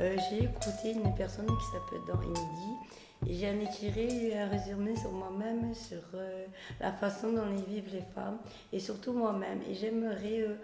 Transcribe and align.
Euh, 0.00 0.16
j'ai 0.30 0.44
écouté 0.44 0.92
une 0.92 1.12
personne 1.16 1.46
qui 1.46 1.64
s'appelle 1.72 2.00
Dans 2.06 2.18
Midi 2.18 2.38
et 3.26 3.34
j'en 3.34 3.60
ai 3.60 3.68
tiré 3.68 4.38
un 4.38 4.46
résumé 4.48 4.94
sur 4.94 5.10
moi-même, 5.10 5.74
sur 5.74 6.02
euh, 6.14 6.46
la 6.80 6.92
façon 6.92 7.32
dont 7.32 7.46
les 7.46 7.62
vivent 7.62 7.92
les 7.92 8.04
femmes 8.14 8.38
et 8.72 8.78
surtout 8.78 9.12
moi-même. 9.12 9.60
Et 9.68 9.74
j'aimerais 9.74 10.40
euh, 10.42 10.54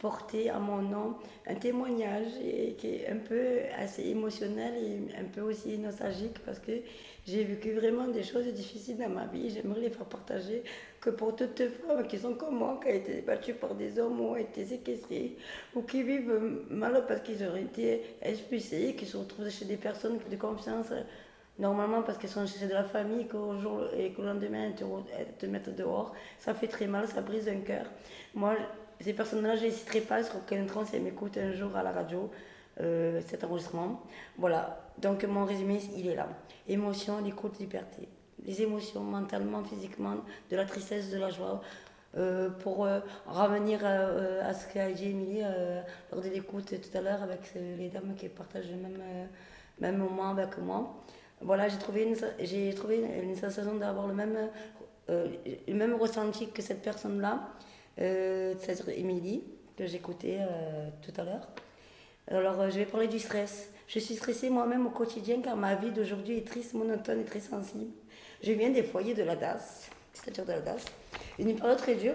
porter 0.00 0.48
à 0.48 0.58
mon 0.58 0.80
nom 0.80 1.14
un 1.46 1.54
témoignage 1.54 2.32
qui 2.78 2.86
est 2.86 3.08
un 3.08 3.18
peu 3.18 3.58
assez 3.78 4.08
émotionnel 4.08 4.72
et 4.82 5.20
un 5.20 5.24
peu 5.24 5.42
aussi 5.42 5.76
nostalgique 5.78 6.38
parce 6.44 6.58
que 6.58 6.72
j'ai 7.26 7.44
vécu 7.44 7.72
vraiment 7.72 8.08
des 8.08 8.22
choses 8.22 8.46
difficiles 8.46 8.96
dans 8.96 9.10
ma 9.10 9.26
vie. 9.26 9.50
J'aimerais 9.50 9.82
les 9.82 9.90
faire 9.90 10.06
partager 10.06 10.64
que 11.00 11.10
pour 11.10 11.36
toutes 11.36 11.58
les 11.58 11.68
femmes 11.68 12.06
qui 12.08 12.18
sont 12.18 12.34
comme 12.34 12.56
moi, 12.56 12.80
qui 12.82 12.88
ont 12.88 12.94
été 12.94 13.20
battues 13.20 13.54
par 13.54 13.74
des 13.74 13.98
hommes 13.98 14.20
ou 14.20 14.30
ont 14.30 14.36
été 14.36 14.64
séquestrées 14.64 15.36
ou 15.74 15.82
qui 15.82 16.02
vivent 16.02 16.40
mal 16.70 17.04
parce 17.06 17.20
qu'ils 17.20 17.44
ont 17.44 17.56
été 17.56 18.02
expulsés, 18.22 18.94
qui 18.96 19.04
se 19.04 19.18
retrouvent 19.18 19.50
chez 19.50 19.66
des 19.66 19.76
personnes 19.76 20.18
de 20.30 20.36
confiance 20.36 20.92
normalement 21.58 22.02
parce 22.02 22.16
qu'elles 22.16 22.30
sont 22.30 22.46
chez 22.46 22.66
de 22.66 22.72
la 22.72 22.84
famille 22.84 23.26
jour, 23.60 23.82
et 23.94 24.14
le 24.16 24.24
lendemain 24.24 24.68
elles 24.68 24.74
te, 24.74 24.84
te 25.38 25.46
mettent 25.46 25.76
dehors. 25.76 26.14
Ça 26.38 26.54
fait 26.54 26.68
très 26.68 26.86
mal, 26.86 27.06
ça 27.06 27.20
brise 27.20 27.48
un 27.48 27.60
cœur. 27.60 27.84
Moi, 28.34 28.56
ces 29.00 29.14
personnes-là, 29.14 29.56
je 29.56 29.62
ne 29.62 29.66
les 29.66 29.72
citerai 29.72 30.00
pas, 30.00 30.22
sur 30.22 30.44
qu'un 30.44 30.66
trans, 30.66 30.84
elles 30.92 31.02
m'écoutent 31.02 31.38
un 31.38 31.52
jour 31.52 31.74
à 31.74 31.82
la 31.82 31.92
radio, 31.92 32.30
euh, 32.80 33.20
cet 33.26 33.44
enregistrement. 33.44 34.02
Voilà, 34.36 34.90
donc 34.98 35.24
mon 35.24 35.44
résumé, 35.44 35.80
il 35.96 36.06
est 36.06 36.14
là. 36.14 36.28
Émotion, 36.68 37.20
l'écoute, 37.22 37.58
liberté. 37.58 38.08
Les 38.44 38.62
émotions, 38.62 39.02
mentalement, 39.02 39.62
physiquement, 39.64 40.16
de 40.50 40.56
la 40.56 40.64
tristesse, 40.64 41.10
de 41.10 41.18
la 41.18 41.30
joie. 41.30 41.60
Euh, 42.16 42.50
pour 42.50 42.84
euh, 42.84 42.98
revenir 43.28 43.84
à 43.84 44.52
ce 44.52 44.66
qu'a 44.72 44.90
dit 44.90 45.10
Émilie 45.10 45.42
lors 46.10 46.20
de 46.20 46.28
l'écoute 46.28 46.74
tout 46.80 46.98
à 46.98 47.00
l'heure 47.00 47.22
avec 47.22 47.54
les 47.54 47.88
dames 47.88 48.14
qui 48.16 48.28
partagent 48.28 48.70
le 48.70 48.78
même, 48.78 49.00
même 49.78 49.96
moment 49.96 50.30
avec 50.30 50.58
moi. 50.58 50.96
Voilà, 51.40 51.68
j'ai 51.68 51.78
trouvé 51.78 52.02
une, 52.02 52.16
j'ai 52.40 52.74
trouvé 52.74 53.04
sensation 53.36 53.76
d'avoir 53.76 54.08
le 54.08 54.14
même, 54.14 54.36
le 55.08 55.74
même 55.74 55.94
ressenti 55.94 56.50
que 56.50 56.62
cette 56.62 56.82
personne-là 56.82 57.52
c'est-à-dire 58.00 58.88
Émilie, 58.90 59.44
que 59.76 59.86
j'écoutais 59.86 60.38
euh, 60.40 60.88
tout 61.02 61.18
à 61.20 61.24
l'heure. 61.24 61.48
Alors, 62.30 62.60
euh, 62.60 62.70
je 62.70 62.78
vais 62.78 62.84
parler 62.84 63.08
du 63.08 63.18
stress. 63.18 63.70
Je 63.88 63.98
suis 63.98 64.14
stressée 64.14 64.50
moi-même 64.50 64.86
au 64.86 64.90
quotidien 64.90 65.40
car 65.42 65.56
ma 65.56 65.74
vie 65.74 65.90
d'aujourd'hui 65.90 66.38
est 66.38 66.46
triste, 66.46 66.74
monotone 66.74 67.20
et 67.20 67.24
très 67.24 67.40
sensible. 67.40 67.92
Je 68.42 68.52
viens 68.52 68.70
des 68.70 68.82
foyers 68.82 69.14
de 69.14 69.22
la 69.22 69.36
DAS, 69.36 69.90
c'est-à-dire 70.12 70.44
de 70.44 70.52
la 70.52 70.60
DAS. 70.60 70.84
Une 71.38 71.54
période 71.56 71.78
très 71.78 71.94
dure 71.94 72.14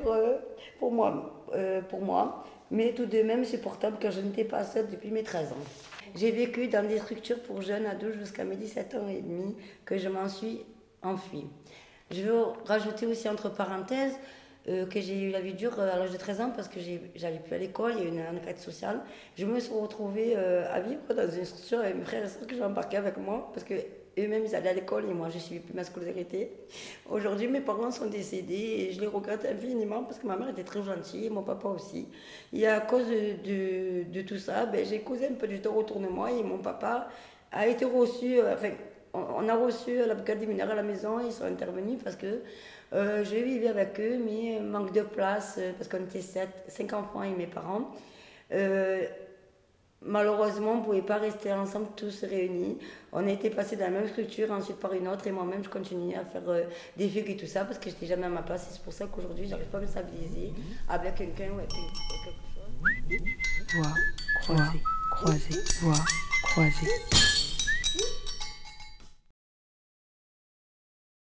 pour, 0.80 0.92
moi, 0.92 1.46
pour 1.90 2.02
moi, 2.02 2.46
mais 2.72 2.94
tout 2.94 3.06
de 3.06 3.22
même 3.22 3.44
supportable 3.46 3.98
car 4.00 4.12
je 4.12 4.22
n'étais 4.22 4.46
pas 4.46 4.64
seule 4.64 4.90
depuis 4.90 5.12
mes 5.12 5.24
13 5.24 5.52
ans. 5.52 5.66
J'ai 6.16 6.32
vécu 6.32 6.68
dans 6.68 6.88
des 6.88 7.00
structures 7.00 7.42
pour 7.42 7.62
jeunes 7.62 7.86
adultes 7.86 8.20
jusqu'à 8.20 8.46
mes 8.46 8.56
17 8.56 8.96
ans 8.96 9.08
et 9.08 9.22
demi 9.22 9.56
que 9.84 9.98
je 9.98 10.08
m'en 10.08 10.30
suis 10.30 10.62
enfuie. 11.02 11.46
Je 12.12 12.22
veux 12.22 12.44
rajouter 12.66 13.06
aussi 13.06 13.28
entre 13.28 13.50
parenthèses 13.50 14.18
euh, 14.68 14.88
que 14.88 15.00
j'ai 15.00 15.22
eu 15.22 15.30
la 15.30 15.42
vie 15.42 15.54
dure 15.54 15.80
euh, 15.80 15.94
à 15.94 15.98
l'âge 16.00 16.12
de 16.12 16.18
13 16.18 16.42
ans 16.42 16.52
parce 16.56 16.68
que 16.68 16.80
j'allais 17.16 17.38
plus 17.38 17.54
à 17.54 17.60
l'école, 17.60 17.94
il 17.98 18.04
y 18.04 18.08
a 18.08 18.10
eu 18.10 18.14
une 18.14 18.38
enquête 18.38 18.60
sociale. 18.60 19.00
Je 19.38 19.46
me 19.46 19.60
suis 19.60 19.74
retrouvée 19.74 20.34
euh, 20.36 20.66
à 20.74 20.80
vivre 20.80 21.02
dans 21.16 21.30
une 21.30 21.46
structure 21.46 21.80
avec 21.80 21.96
mes 21.96 22.04
frères 22.04 22.26
et 22.26 22.28
soeurs 22.28 22.48
que 22.48 22.56
j'ai 22.56 22.64
embarqués 22.64 22.98
avec 22.98 23.18
moi 23.18 23.52
parce 23.54 23.64
que 23.64 23.76
eux-mêmes 24.18 24.44
ils 24.44 24.56
allaient 24.56 24.70
à 24.70 24.74
l'école 24.74 25.06
et 25.06 25.14
moi 25.14 25.30
je 25.30 25.38
suivais 25.38 25.60
plus 25.60 25.76
ma 25.76 25.84
scolarité. 25.84 26.50
Aujourd'hui 27.12 27.48
mes 27.48 27.62
parents 27.62 27.92
sont 27.92 28.08
décédés 28.08 28.88
et 28.90 28.92
je 28.92 29.02
les 29.02 29.08
regrette 29.08 29.46
infiniment 29.46 30.04
parce 30.04 30.18
que 30.18 30.26
ma 30.26 30.36
mère 30.36 30.50
était 30.50 30.64
très 30.64 30.82
gentille 30.82 31.28
et 31.28 31.30
mon 31.30 31.44
papa 31.44 31.68
aussi. 31.68 32.08
Et 32.52 32.66
à 32.66 32.80
cause 32.80 33.06
de, 33.08 34.22
tout 34.24 34.40
ça, 34.40 34.66
ben, 34.66 34.84
j'ai 34.84 35.02
causé 35.02 35.28
un 35.28 35.34
peu 35.34 35.48
du 35.48 35.60
temps 35.60 35.76
autour 35.76 36.00
de 36.00 36.08
moi 36.08 36.32
et 36.32 36.42
mon 36.42 36.58
papa 36.58 37.08
a 37.52 37.68
été 37.68 37.86
reçu, 37.86 38.40
enfin 38.42 38.72
on 39.16 39.48
a 39.50 39.56
reçu 39.56 39.98
la 40.06 40.14
brigade 40.16 40.40
des 40.40 40.48
mineurs 40.48 40.72
à 40.72 40.76
la 40.76 40.84
maison, 40.84 41.20
ils 41.20 41.32
sont 41.32 41.46
intervenus 41.46 42.00
parce 42.04 42.16
que 42.16 42.42
euh, 42.94 43.24
je 43.24 43.36
vivais 43.36 43.68
avec 43.68 44.00
eux, 44.00 44.18
mais 44.24 44.60
manque 44.60 44.94
de 44.94 45.02
place 45.02 45.56
euh, 45.58 45.72
parce 45.78 45.90
qu'on 45.90 46.04
était 46.04 46.22
7, 46.22 46.48
5 46.68 46.94
enfants 46.94 47.24
et 47.24 47.32
mes 47.32 47.48
parents. 47.48 47.92
Euh, 48.52 49.06
malheureusement, 50.02 50.74
on 50.74 50.78
ne 50.80 50.84
pouvait 50.84 51.02
pas 51.02 51.18
rester 51.18 51.52
ensemble 51.52 51.88
tous 51.96 52.24
réunis. 52.24 52.78
On 53.12 53.28
a 53.28 53.32
été 53.32 53.50
passés 53.50 53.76
dans 53.76 53.86
la 53.86 53.92
même 53.92 54.08
structure, 54.08 54.52
ensuite 54.52 54.78
par 54.78 54.94
une 54.94 55.08
autre, 55.08 55.26
et 55.28 55.32
moi-même, 55.32 55.64
je 55.64 55.70
continuais 55.70 56.16
à 56.16 56.24
faire 56.24 56.44
des 56.96 57.10
figues 57.10 57.32
et 57.32 57.38
tout 57.38 57.48
ça 57.48 57.66
parce 57.66 57.80
que 57.80 57.90
j'étais 57.90 58.06
jamais 58.06 58.26
à 58.26 58.30
ma 58.30 58.44
place. 58.44 58.68
c'est 58.72 58.82
pour 58.82 58.94
ça 58.94 59.08
qu'aujourd'hui, 59.08 59.48
j'arrive 59.48 59.68
pas 59.68 59.80
à 59.80 59.82
me 59.82 59.88
stabiliser 59.88 60.54
avec 60.88 61.16
quelqu'un 61.16 61.50
ou 61.52 61.58
avec 61.58 61.70
quelque 61.70 61.96
chose. 62.54 62.76